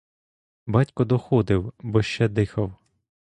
[0.65, 2.73] Батько доходив, бо ще дихав.